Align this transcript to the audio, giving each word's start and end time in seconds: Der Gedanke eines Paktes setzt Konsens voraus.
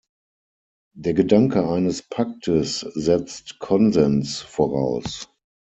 Der 0.95 1.13
Gedanke 1.13 1.63
eines 1.69 2.01
Paktes 2.01 2.79
setzt 2.79 3.59
Konsens 3.59 4.39
voraus. 4.41 5.29